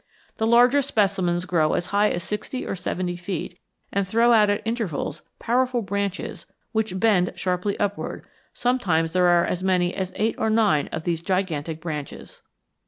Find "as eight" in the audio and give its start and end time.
9.93-10.33